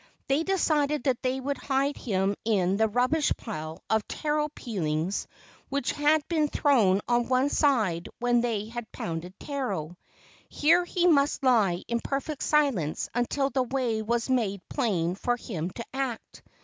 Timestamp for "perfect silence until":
11.99-13.51